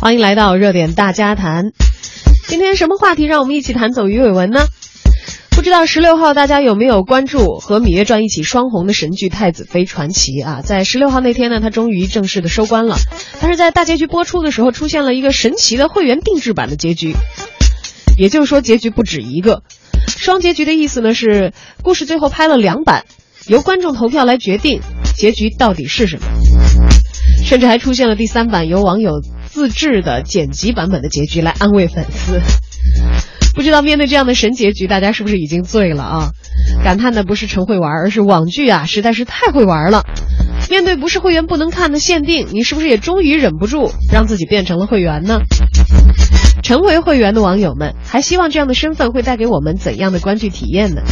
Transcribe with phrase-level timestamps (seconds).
[0.00, 1.72] 欢迎来到热点大家谈。
[2.48, 4.64] 今天什么话题让我们一起谈走鱼尾纹呢？
[5.50, 10.62] 不知道十六号大家有没有关注和《芈月传》一起双红的神剧《太子妃传奇》啊？
[10.62, 12.96] 在十六号那天呢，它终于正式的收官了。
[13.42, 17.14] 但是在大结局播出的时候，出现了一个神奇的会员定制版的结局，
[18.16, 19.62] 也就是说结局不止一个。
[20.08, 23.04] 双结局的意思呢是，故事最后拍了两版，
[23.46, 24.80] 由观众投票来决定
[25.14, 26.26] 结局到底是什么。
[27.44, 29.20] 甚至还出现了第三版由网友
[29.50, 32.40] 自制的剪辑版本的结局来安慰粉丝。
[33.52, 36.30] 不知道面对这样的神结局，大家是不是已经醉了啊？
[36.84, 40.04] 感叹的不是陈会玩，而是网剧啊，实在是太会玩了。
[40.70, 45.40] 面对不是会员不能看的限定，你是不是也终于忍不住让自己变成了会员呢？
[46.62, 51.02] 成为会员的网友们，还希望这样的身份会带给我们怎样的观剧体验呢？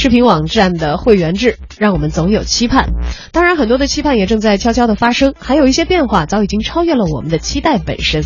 [0.00, 2.88] 视频网站的会员制让我们总有期盼，
[3.32, 8.22] 当然很多的期盼也正在悄悄的发生，还有一些变化早已经超越了我们的期待本身。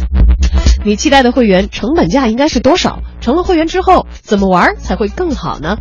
[0.84, 3.00] 你期待的会员成本价应该是多少？
[3.20, 5.78] 成了会员之后怎么玩才会更好呢？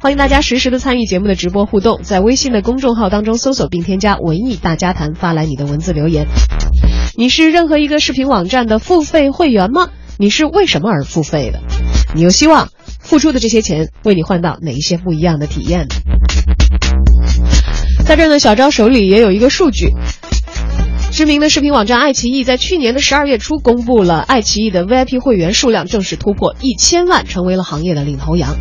[0.00, 6.28] 欢迎大家实时的参与节目的直播互动，在微信的公众号当中搜索并添加“文艺大家谈”，发来你的文字留言。
[7.14, 9.90] 你是任何一个视频网站的付费会员吗？
[10.16, 11.60] 你是为什么而付费的？
[12.14, 12.70] 你又希望？
[13.06, 15.86] 付出的这些钱为你换到哪一些不一样的体验？
[18.04, 19.92] 在这呢，小张手里也有一个数据。
[21.12, 28.54] 知名的视频网站爱奇艺在去年的十二月初公布了爱奇艺的 VIP 会员数量正式突破一千万，成为了行业的领头羊。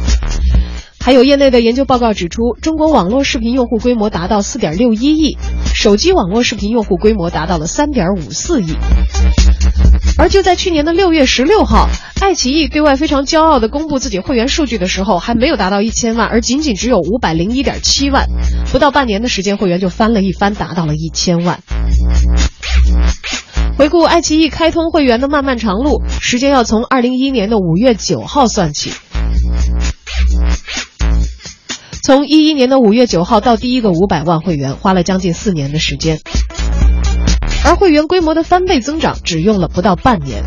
[1.05, 5.37] 还有业内的研究报告指出，中国网络视频用户规模达到四点六一亿，
[5.71, 8.75] 手机网络视频用户规模达到了三点五四亿。
[10.17, 11.87] 而就在去年的六月十六号，
[12.21, 18.25] 爱奇艺对外非常骄傲地公布自己会员数据的时候，还没有达到一千万，而仅仅只有五百零一点七万。
[18.71, 21.59] 不到半年的时间，会员就翻了一番，达到了一千万。
[23.77, 28.91] 回顾爱奇艺开通会员的漫漫长路，时间要从二零一一年的五月九号算起。
[32.05, 36.19] 从一一年的五月九号到第一个五百万会员，花了将近四年的时间。
[37.63, 40.43] 而会员规模的翻倍增长只用了不到半年，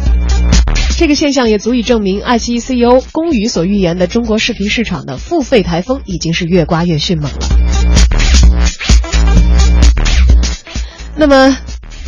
[0.96, 7.38] 这个现象也足以证明爱奇艺 CEO 龚宇所预言的中国视频市场的付费台风已经是越刮越迅猛了。
[11.16, 11.58] 那么，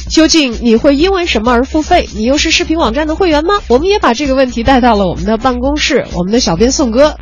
[0.08, 2.08] 究竟你会因为什么而付费？
[2.14, 3.54] 你又是视频网站的会员吗？
[3.66, 7.16] 我们也把这个问题带到了我们的办公室，我们的小编宋哥。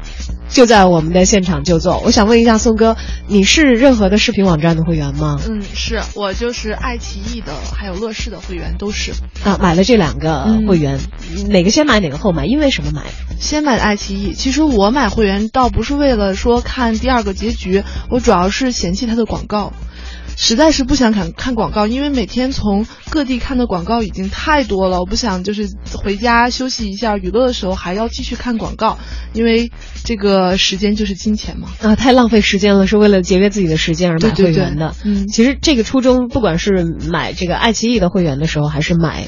[0.48, 2.00] 就在我们的现场就坐。
[2.00, 5.38] 我想问一下宋哥，你是任何的视频网站的会员吗？
[5.46, 9.12] 嗯，是我就是爱奇艺的，还有乐视的会员都是。
[9.44, 10.98] 啊，买了这两个会员，
[11.48, 12.46] 哪个先买哪个后买？
[12.46, 13.02] 因为什么买？
[13.38, 14.32] 先买的爱奇艺。
[14.32, 19.72] 其实我买会员倒不是为了说看第二个结局，我主要是嫌弃它的广告。
[20.40, 28.98] 实在是不想看看广告，因为每天从各地看的广告已经太多了，我不想就是回家休息一下娱乐的时候还要继续看广告，
[29.32, 29.72] 因为
[30.04, 31.68] 这个时间就是金钱嘛。
[31.82, 34.94] 啊，太浪费时间了，是为了节约自己的时间而买会员的。
[35.04, 39.26] 嗯，其实这个初衷，不管是买这个爱奇艺的会员的时候，还是买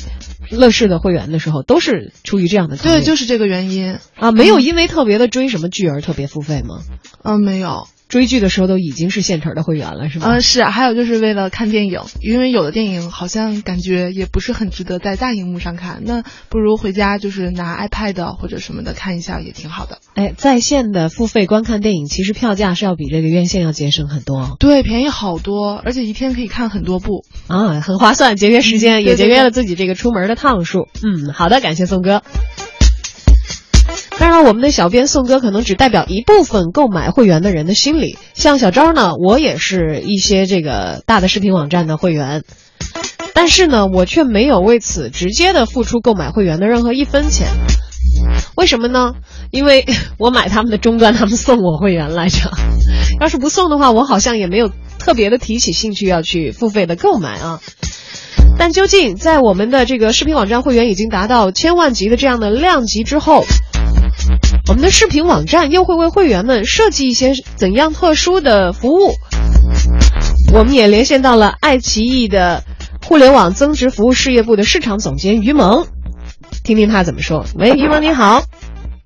[0.53, 2.77] 乐视的会员的时候，都是出于这样的。
[2.77, 6.83] 对，就是这个原因啊，没有因为特别的追什么剧而特别付费吗？
[7.25, 7.89] 嗯，没有。
[8.11, 10.27] 追剧的时候都已经是现成的会员了，是吗？
[10.29, 10.65] 嗯，是。
[10.65, 19.99] 还有就是为了看电影，因为有的电影好像感觉也不是很值得在大荧幕上看，那不如回家就是拿 iPad 或者什么的看一下也挺好的。
[20.15, 24.57] 哎，在线的付费观看电影，其实票价是要比这个院线要节省很多。
[24.59, 30.89] 对，便宜好多，而且一天可以看很多部啊，很划算，节约时间，也节约了自己这个出门的趟数。
[31.03, 32.23] 嗯，好的，感谢宋哥。
[34.21, 38.19] 当然，我们的小编宋哥可能只代表一部分购买会员的人的心理。
[38.35, 42.45] 像小昭呢，我也是一些这个大的视频网站的会员，
[43.33, 47.49] 但是呢，我却没有为此直接的付出购买会员的任何一分钱。
[48.57, 49.15] 为什么呢？
[49.51, 49.87] 因为
[50.19, 52.51] 我买他们的终端，他们送我会员来着。
[53.23, 57.61] 要是不送的话，我好像也没有特别的提起兴趣要去付费的购买啊。
[58.59, 63.47] 但究竟在我们的这个视频网站会员已经达到千万级的这样的量级之后，
[64.71, 69.15] 我们的视频网站又会为会员们设计一些怎样特殊的服务？
[70.55, 72.63] 我们也连线到了爱奇艺的
[73.05, 75.89] 互联网增值服务事业部的市场总监于萌，
[76.63, 77.45] 听听他怎么说。
[77.57, 78.45] 喂，于萌你好。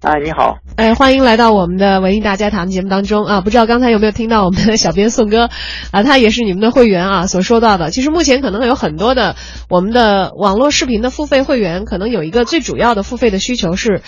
[0.02, 0.58] 哎，你好。
[0.76, 3.40] 哎，欢迎来到我们的文艺大家谈节目当中啊！
[3.40, 5.48] 不知道刚才有没有听到我们的小编宋哥
[5.92, 7.90] 啊，他也是你们的会员啊，所说到的。
[7.90, 9.34] 其实目前可能有很多的
[9.70, 14.02] 我们的网络视频的付费会员，可能有一个最主要的付费的需求是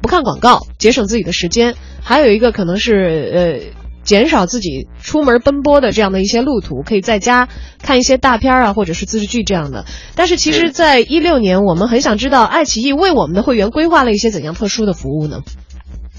[0.00, 7.48] 不看广告，节省自己的时间；还有一个可能是呃减少自己出门奔波的这样的一些路途，可以在家
[7.82, 9.84] 看一些大片啊，或者是自制剧这样的。
[10.14, 15.42] 但是其实，在一六年，我们很想知道爱奇艺为我们的会员规划了一些怎样特殊的服务呢？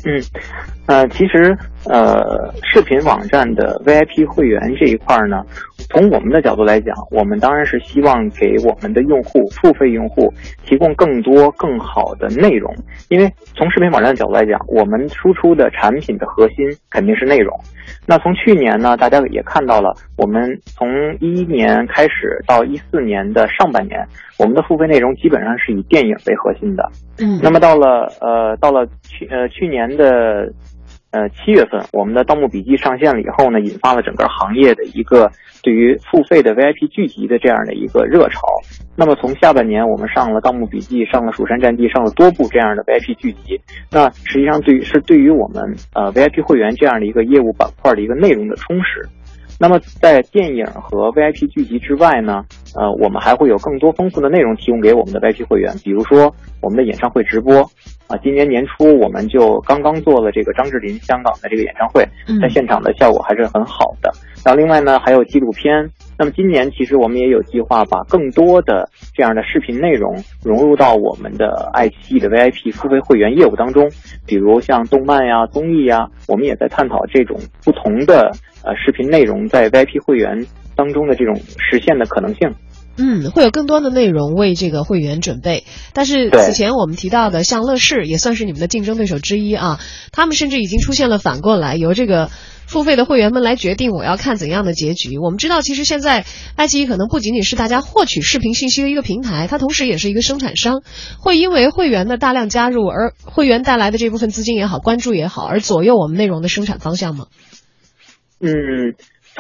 [0.04, 0.22] 嗯，
[0.88, 1.56] 呃，其实
[1.86, 5.44] 呃，视频网站的 VIP 会员这一块呢，
[5.90, 10.32] 从我们的角度来讲，我们当然是希望给我们的用户、付费用户
[10.66, 12.74] 提供更多、更好的内容。
[13.10, 16.58] 因为从视频网站的角度来讲，我们输出的产品的核心
[16.90, 17.58] 肯定是内容。
[18.06, 20.88] 那从去年呢，大家也看到了，我们从
[21.20, 24.00] 一一年开始到一四年的上半年，
[24.42, 26.90] 我们的付费内容基本上是以电影为核心的。
[27.20, 30.52] 嗯，那么到了呃，到了去呃去年的。
[31.14, 35.30] 呃，七月份我们的《盗墓笔记》上线了以后呢，引发了整个行业的一个
[35.62, 38.40] 对于付费的 VIP 剧集的这样的一个热潮。
[38.96, 43.60] 那么从下半年我们上了《盗墓笔记》，上了《蜀山战记》，上了多部这样的 VIP 剧集。
[43.92, 45.62] 那实际上对于是对于我们
[45.94, 49.06] 呃 VIP 会员这样的一个业务板块的一个内容的充实。
[49.60, 52.46] 那么在电影和 VIP 剧集之外呢，
[52.76, 57.70] 呃，我们还会有更多丰富的内容提供给我们的 VIP 会员，比如说我们的演唱会直播。
[58.08, 62.06] 啊，今年年初我们就刚刚做了这个张智霖香港的这个演唱会，
[62.42, 64.12] 在现场的效果还是很好的。
[64.44, 65.90] 然后另外呢，还有纪录片。
[66.18, 70.14] 那么今年其实我们也有计划把更多的这样的视频内容
[70.44, 73.90] 融入到我们的爱奇艺的 VIP 付费会员业务当中，
[74.28, 78.30] 比如像动漫呀、综艺呀，我们也在探讨这种不同的
[78.66, 80.46] 呃视频内容在 VIP 会员
[80.76, 82.56] 当中的这种实现的可能性。
[82.98, 85.64] 嗯，会有更多的内容为这个会员准备。
[85.94, 89.80] 但是此前我们提到的，像乐视也算是你们的竞争对手之一啊。
[90.12, 92.30] 他们甚至已经出现了反过来，由这个
[92.68, 95.18] 付费的会员们来决定我要看怎样的结局。
[95.18, 96.26] 我们知道，其实现在
[96.58, 100.84] 爱奇艺可能不仅仅是大家获取视频信息的一个平台，它同时也是一个生产商，
[101.18, 107.28] 会因为会员的大量加入而会员带来的这部分资金也好、关注也好，而左右我们内容的生产方向吗？
[108.42, 108.50] 嗯。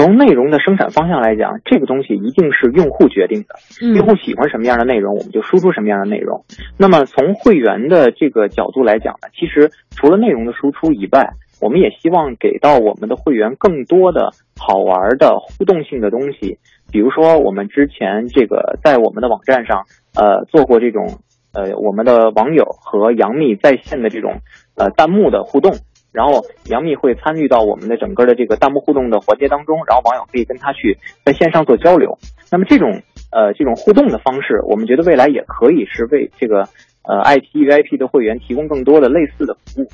[0.01, 3.49] 从内容的生产方向来讲，这个东西一定是用户决定的。
[3.93, 6.43] 用户喜欢什么样的内容，我们就输出什么样的内容。
[6.75, 16.57] 那么从会员的这个角度来讲呢，其实除了内容的输出以外，我们也希望给到我们的会员更多的好玩的互动性的东西。
[16.91, 21.19] 比如说，我们之前这个在我们的网站上，呃，做过这种
[21.53, 24.41] 呃我们的网友和杨幂在线的这种
[24.75, 25.73] 呃弹幕的互动。
[26.11, 32.17] 然后杨幂会参与到我们的整个的这个弹幕互动的环节当中，然后网友可以跟她去在线上做交流。
[32.51, 36.63] 那么这种呃这种互动的方式，我们觉得未来也可以是为这个
[37.03, 39.87] 呃爱奇艺 VIP 的会员提供更多的类似的服务。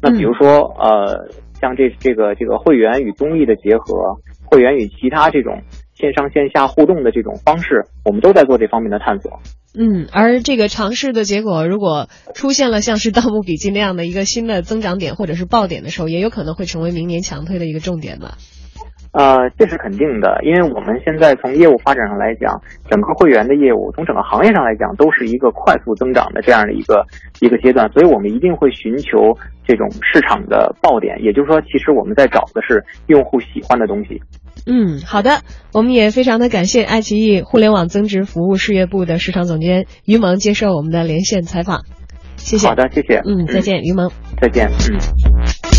[0.00, 1.28] 那比如说呃
[1.60, 5.60] 像这这个这个会员与综艺的结合，会员与其他这种
[5.94, 9.32] 线上线下互动的这种方式，我们都在做这方面的探索。
[9.78, 18.38] 嗯，而这个尝试的结果，如果出现了像是《盗墓笔记》那样的一个新的增长点或者是爆点的时候，也有可能会成为明年强推的一个重点吧。
[19.12, 27.04] 呃，这是肯定的，因为我们现在从业务发展上来讲，整个会员的业务从整个行业上来讲都是一个快速增长的这样的一个
[27.40, 29.32] 一个阶段，所以我们一定会寻求
[29.66, 34.20] 这种市场的爆点，也就是说，其实我们在找的是用户喜欢的东西。
[34.66, 35.42] 嗯，好的，
[35.72, 41.84] 我们也非常的感谢爱奇艺互联网增值服务事业部的市场总监于萌接受我们的连线采访，
[42.36, 42.66] 谢谢。
[42.66, 43.22] 好的，谢谢。
[43.24, 44.10] 嗯，再见，于萌。
[44.40, 44.68] 再见。
[44.68, 45.75] 嗯。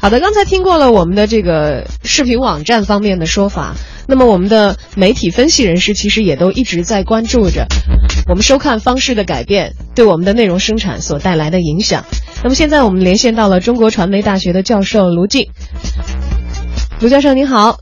[0.00, 3.74] 好的，刚才听过了我们的这个视频网站方面的说法，
[4.06, 7.66] 那么我们的媒体分析人士其实也都一直在关注着
[8.28, 12.04] 我们收看方式的改变对我们的内容生产所带来的影响。
[12.44, 15.50] 那么现在我们连线到了中国传媒大学的教授卢静，
[17.00, 17.80] 卢教授您好。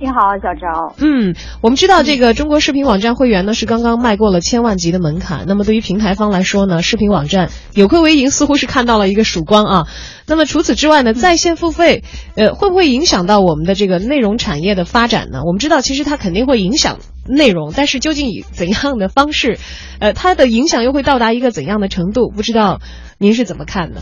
[0.00, 0.94] 你好，小赵。
[0.96, 5.44] 嗯，我们知道这个中国视频网站会员呢是刚刚迈过了千万级的门槛。
[5.46, 9.86] 那么对于平台方来说呢，视频网站有亏为盈，似乎是看到了一个曙光啊。
[10.26, 12.02] 那么除此之外呢，在线付费，
[12.34, 15.42] 呃，会不会影响到我们的这个内容产业的发展呢？
[15.44, 19.58] 我们知道，其实它肯定会影响内容，但是究竟以怎样的方式，
[19.98, 22.30] 呃，它的影响又会到达一个怎样的程度？
[22.30, 22.80] 不知道
[23.18, 24.00] 您是怎么看的？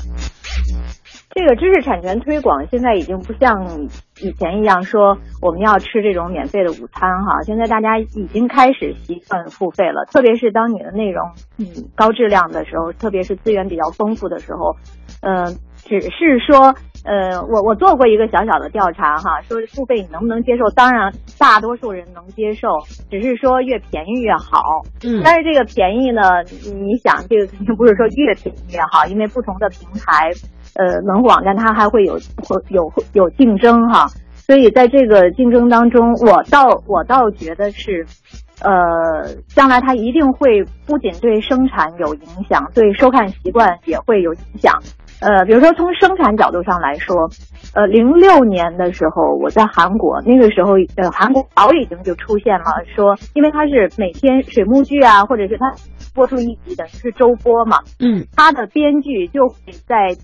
[1.38, 3.86] 这个知识产权推广现在已经不像
[4.20, 11.64] 以前一样说我们要吃这种免费的午餐哈，现在大家已经开始习惯付费了，特别是当你的内容嗯
[11.94, 14.74] 高质量的时候，特别是资源比较丰富的时候，
[15.22, 20.68] 嗯，只是说呃我我做过一个小小的调查哈，说付费你能不能接受？
[20.74, 22.66] 当然大多数人能接受，
[23.12, 24.82] 只是说越便宜越好。
[25.04, 26.42] 嗯，但是这个便宜呢，
[26.74, 30.32] 你想这个肯定不是说越便宜越好，因为不同的平台。
[30.78, 34.06] 呃，门户网站它还会有会有有竞争哈，
[34.36, 38.06] 所以在这个竞争当中，我倒我倒觉得是，
[38.62, 44.80] 呃，将来它一定会不仅对生产有影响，对收看习惯也会有影响。
[45.20, 47.28] 呃，比如说从生产角度上来说，
[47.74, 55.74] 呃，零六年的时候我在韩国，那个时候呃，韩国早已经就出现了，说因为它是每天水幕剧啊，或者是它
[56.14, 59.56] 播出一集的是周播嘛，嗯，它的编剧就会
[59.88, 60.16] 在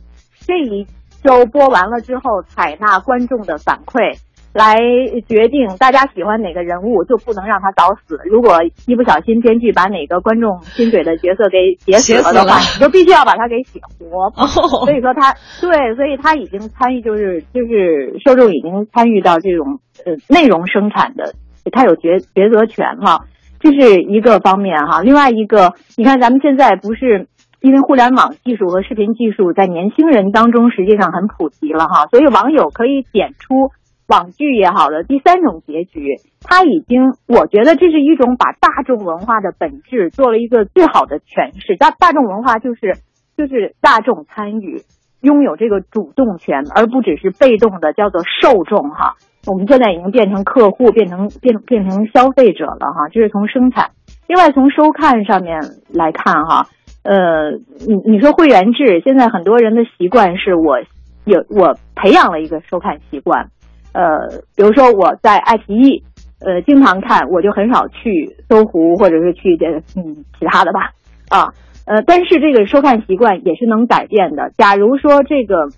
[0.46, 0.86] 这一
[1.22, 4.18] 周播完了之后，采纳观众的反馈。
[4.54, 4.78] 来
[5.26, 8.20] 决定大家喜欢哪个人物，就不能让他早死。
[8.24, 14.30] 如果一不小心编剧把哪个观众心水的角色给写死了的话，你就必须要把他给写活。
[14.46, 21.34] 所以说他对，所以他已经参与，就是就是受众已经参与到这种呃内容生产的，
[21.72, 23.24] 他有抉抉择权了。
[23.58, 25.00] 这是一个方面哈。
[25.00, 27.26] 另外一个，你看咱们现在不是
[27.64, 33.72] 因为互联网技术和视频技术在年轻人当中实际上很普及了哈，所以网友可以点出。
[34.06, 41.74] 网剧也好的第三种结局，它已经，我觉得这是一种把大众文化的本质做了一个最好的诠释。
[41.78, 42.98] 大大众文化就是，
[43.34, 44.82] 就是大众参与，
[45.22, 49.14] 拥有这个主动权，而不只是被动的叫做受众哈。
[49.46, 53.08] 我们现在已经变成客户，变成变变成消费者了哈。
[53.10, 53.92] 这是从生产，
[54.28, 56.66] 另外从收看上面来看哈，
[57.04, 57.52] 呃，
[57.86, 60.78] 你你说会员制，现在很多人的习惯是我
[61.24, 63.50] 有我培养了一个收看习惯。
[63.92, 66.02] 呃，比如说我在爱奇艺，
[66.40, 69.66] 呃，经常看，我就很少去搜狐或者是去这
[70.00, 70.90] 嗯其他的吧，
[71.28, 71.52] 啊，
[71.86, 74.50] 呃，但是这个收看习惯也是能改变的。
[74.56, 75.68] 假如说这个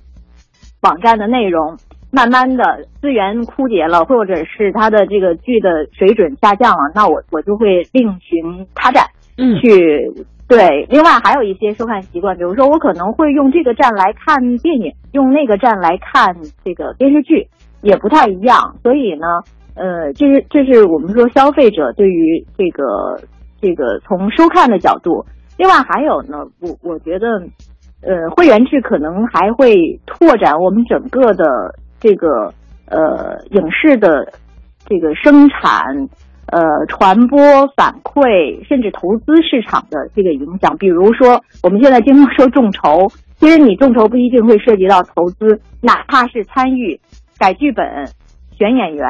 [0.80, 1.76] 网站的内容
[2.12, 9.04] 慢慢的资源枯竭了，或者是它的这个剧的水准下降了，那我我就会另寻他站，
[9.36, 10.10] 嗯，去
[10.48, 10.86] 对。
[10.88, 16.34] 另外还有一些收看习惯，比如说我可能会用这个站来看电影，用那个站来看
[16.64, 17.48] 这个电视剧。
[17.82, 19.26] 也不太一样，所以呢，
[19.76, 23.20] 呃，这是这是我们说消费者对于这个
[23.60, 25.24] 这个从收看的角度。
[25.56, 27.28] 另外还有呢，我我觉得，
[28.02, 31.44] 呃，会员制可能还会拓展我们整个的
[32.00, 32.52] 这个
[32.86, 34.32] 呃影视的
[34.86, 36.08] 这个生产、
[36.52, 37.38] 呃传播、
[37.76, 40.76] 反馈，甚至投资市场的这个影响。
[40.78, 47.00] 比如说，我们现在经常说众筹，其实你众筹不一定会涉及到投资，哪怕是参与。
[47.38, 47.84] 改剧本、
[48.56, 49.06] 选演员、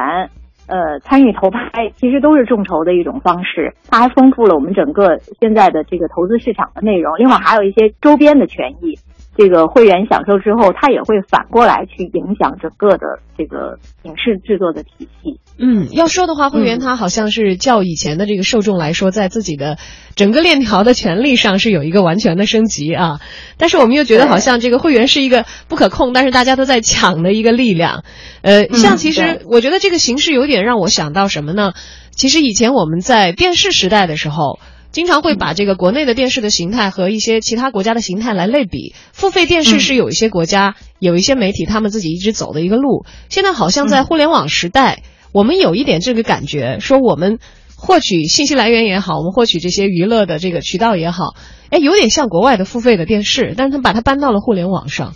[0.67, 3.73] 呃，参与投拍，其实都是众筹的一种方式。
[3.89, 7.17] 它还丰富了我们整个现在的这个投资市场的内容。
[7.17, 8.99] 另外，还有一些周边的权益。
[9.37, 15.39] 这个会员享受之后，它也会反过来去影响整个的这个影视制作的体系。
[15.59, 19.77] 嗯，要说的话，会员他好像是较以前的这个受众来说，在自己的
[20.15, 23.19] 整个链条的权利上是有一个完全的升级啊。
[23.57, 28.03] 但是我们又觉得好像这个会员是一个不可控，但是大家都在抢的一个力量。
[28.41, 31.73] 呃，像其实我觉得这个形式有点让我想到什么呢？
[32.11, 34.59] 其实以前我们在电视时代的时候。
[34.91, 38.95] 经常会把这个国内的电视的形态和一些其他国家的形态来类比。
[39.11, 43.05] 付费电视是有一些国家、有一些媒体他们自己一直走的一个路。
[43.29, 45.03] 现在好像在互联网时代，
[45.33, 47.39] 我们有一点这个感觉，说我们
[47.75, 51.35] 获取信息来源也好，我们获取这些娱乐的这个渠道也好，
[51.69, 55.13] 哎，有点像国外的付费的电视，但是他把它搬到了互联网上。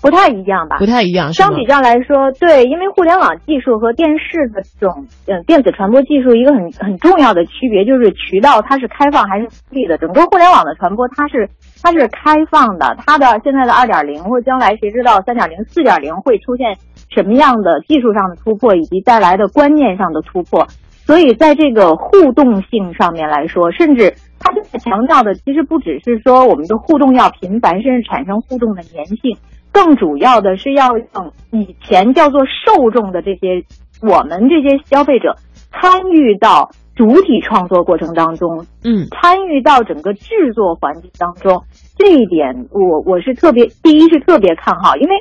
[0.00, 0.78] 不太一样吧？
[0.78, 1.32] 不太一样。
[1.32, 9.98] 相比较来说，对，因为互联网技术和电视的这种嗯电子传播技术一个很很重要的区别就是渠道它是开放还是封闭的。
[9.98, 11.48] 整个互联网的传播它是
[11.82, 16.76] 它是开放的，它的现在的二点零或将来谁知道三点零、四点零会出现
[17.10, 20.66] 什么样的技术上的突破以及带来的观念上的突破。
[21.06, 29.36] 所以在这个互动性上面来说，甚至它现在强调的其实不只是说我们的互动要频繁，甚至产生互动的粘性。
[29.78, 33.62] 更主要的是要让以前叫做受众的这些
[34.02, 35.36] 我们这些消费者
[35.70, 41.62] 参与到主体创作过程当中，嗯，参与到整个制作环节当中，
[41.96, 45.14] 这一点我我是特别第一是特别看好，因为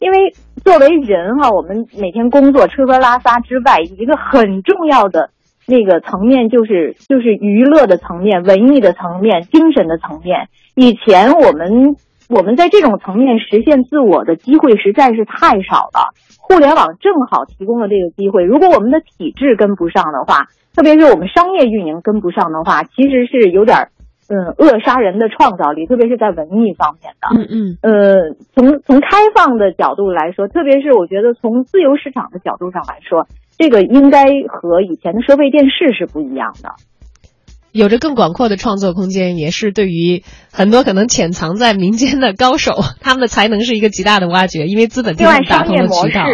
[0.00, 5.30] 因为作为人哈，我们每天工作吃喝拉撒之外，一个很重要的
[5.68, 10.48] 那个层面就是就是娱乐的层面、文艺的层面、精神的层面。
[10.74, 11.94] 以前我们。
[12.30, 18.44] 我们在这种层面实现自我的机会实在是太少了，互联网正好提供了这个机会。
[18.44, 23.90] 如果我们的体制跟不上的话，特别是我们商业运营跟不上的话，其实是有点，
[24.28, 27.34] 嗯，扼杀人的创造力，特别是在文艺方面的。
[27.34, 27.78] 嗯嗯。
[27.82, 33.26] 呃，从从开放的角度来说，特别是我觉得从自由市场的角度上来说，
[33.58, 36.70] 这个应该和以前的收费电视是不一样的。
[37.72, 40.22] 有着更广阔的创作空间，也是对于
[40.52, 44.66] 很多可能潜藏在民间的高手，他们的才能是一个极大的挖掘。
[44.66, 46.24] 因为资本天然打通了渠道。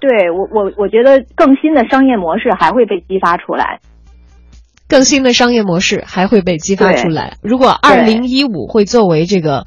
[0.00, 3.80] 对我，我我觉得更新的商业模式还会被激发出来。
[4.88, 7.36] 更新的商业模式还会被激发出来。
[7.42, 9.66] 如果二零一五会作为这个。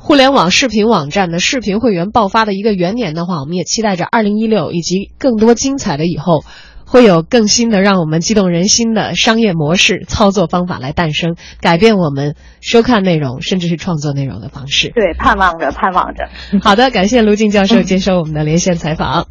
[0.00, 6.44] 互联网视频网站的视频会员爆发的一个元年的话，我们也期待着二零一六以及更多精彩的以后，
[6.88, 14.90] 会有更新的让我们激动人心的商业模式、操作方法来诞生，改变我们收看内容甚至是创作内容的方式。
[14.94, 16.28] 对，盼望着，盼望着。
[16.62, 19.26] 好的，感谢卢静教授接受我们的连线采访。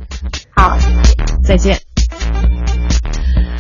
[0.56, 0.78] 好，
[1.44, 1.80] 再见。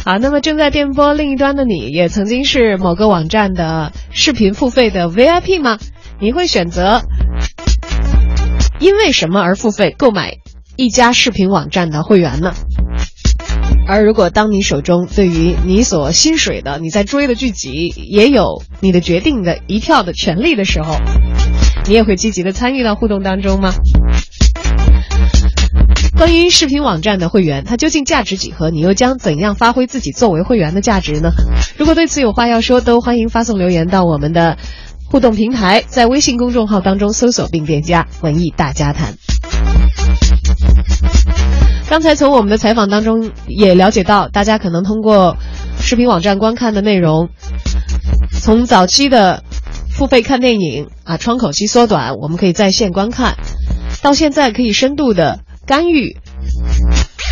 [0.05, 5.79] 好，那么正在电波另一端的你，也曾经是某个网站的视频付费的 VIP 吗？
[6.19, 7.01] 你会选择
[8.79, 10.35] 因为什么而付费购买
[10.75, 12.53] 一家视频网站的会员呢？
[13.87, 20.97] 而如果当你手中对于你所薪水的、你在追的剧集也有你的决定的一票的权利的时候，
[21.85, 23.73] 你也会积极的参与到互动当中吗？
[26.17, 28.71] 关于视频网站的会员，它究竟价值几何？
[28.71, 31.31] 你又将怎样发挥自己作为会员的价值呢？
[31.77, 34.57] 如果对此有话要说，都欢迎发送留言到我们的
[35.05, 39.13] 互动平台，在微信公众号当中搜索并添加“文艺大家谈”。
[41.89, 45.37] 刚才从我们的采访当中也了解到，大家可能通过
[45.79, 47.29] 视频网站观看的内容，
[48.41, 49.43] 从早期的
[49.89, 53.35] 付费看电影啊，窗口期缩短，我们可以在线观看，
[54.01, 55.39] 到现在可以深度的。
[55.65, 56.15] 干预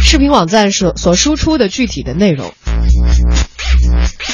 [0.04, 2.52] 视频网站所所输出的具体的内容。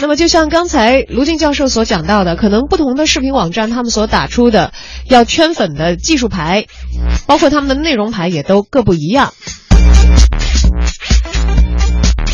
[0.01, 4.73] 那么，就像刚才卢静教授所讲到的，可能不同的视频网站他们所打出的
[5.07, 6.65] 要圈粉的技术牌，
[7.27, 9.33] 包括他们的内容牌也都各不一样。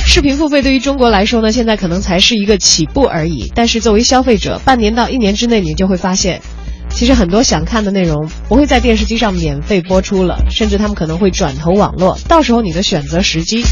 [0.10, 3.52] 视频付费对于中国来说呢，现在可能才是一个起步而已。
[3.54, 6.42] 但是作为消费者，半年到一年之内，你就会发现。
[6.90, 12.18] 其实很多想看的内容不会在电视机上免费播出了，甚至他们可能会转投网络。
[12.30, 13.64] 到时候你的选择时机，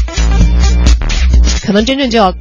[1.64, 2.34] 可能真正就要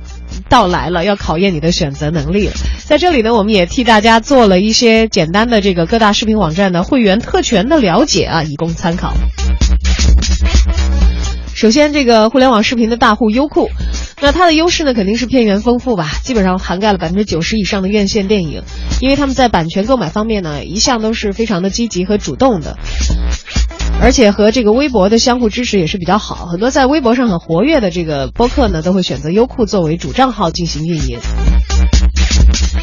[0.50, 2.54] 到来了，要考验你的选择能力了。
[2.84, 9.14] 在这里呢，我们也替大家做了一些简单的这个各大视频网站的会员特权的了解啊，以供参考。
[11.56, 13.70] 首先，这个互联网视频的大户优酷，
[14.22, 18.62] 那它的优势呢，肯定是片源丰富吧，基本上涵盖了百分之九十以上的院线电影。
[19.00, 22.78] 因为他们在版权购买方面呢，一向都是非常的积极和主动的，
[24.02, 26.46] 而且和这个微博的相互支持也是比较好。
[26.48, 31.20] 很多在微博上很活跃的这个播客呢，都会选择优酷作为主账号进行运营。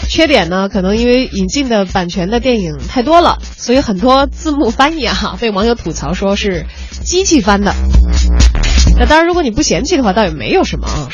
[0.08, 6.64] 缺点呢，可能因为引进的版权的电影太多了，所以很多字幕翻译啊，被网友吐槽说是
[7.04, 7.74] 机器翻的。
[8.98, 11.08] 那当然，如果你不嫌弃的话，倒也没有什么啊。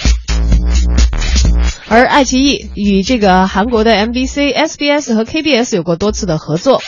[1.88, 6.82] 而爱奇艺与这个韩国的 MBC、SBS 和 KBS 有过多次的合作，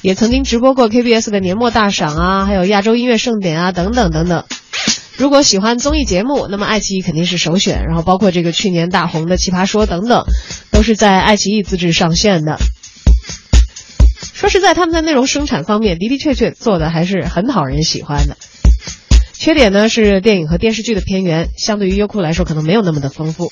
[0.00, 4.44] 也曾经直播过 KBS 的年末大赏啊，还有亚洲音乐盛典啊，等等等等。
[5.16, 7.84] 如果喜欢综艺节目，那么爱奇艺肯定是首选。
[7.84, 10.24] 然后包括这个去年大红的《奇葩说》等等，
[10.72, 12.58] 都是在爱奇艺自制上线的。
[14.32, 18.36] 说实在，他们在内容生产方面的的确确做的还是很讨人喜欢的。
[19.44, 23.50] 缺点呢是电影和电视剧的片源相对于优酷来说可能没有那么的丰富，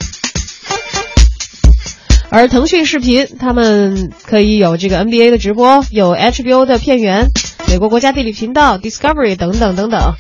[2.31, 7.27] 而腾讯视频他们可以有这个 NBA 的直播，有 HBO 的片源，
[7.69, 10.15] 美国国家地理频道、Discovery 等等等等。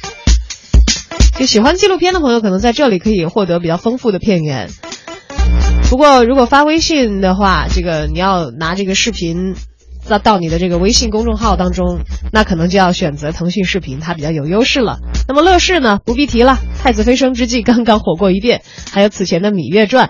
[1.38, 4.68] 就喜欢纪录片的朋友可能在这里可以获得比较丰富的片源。
[5.88, 9.54] 不过如果发微信的话，这个你要拿这个视频。
[10.08, 12.00] 到到你的这个微信公众号当中，
[12.32, 14.98] 那可能就要选择腾讯视频，它比较有优势了。
[15.28, 20.08] 那么乐视呢，不必提了，《太子飞升》之际刚刚火过一遍，还有此前的《芈月传》